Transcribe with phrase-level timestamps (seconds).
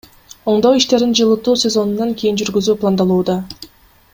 [0.53, 3.37] Оңдоо иштерин жылытуу сезонунан кийин жүргүзүү пландалууда.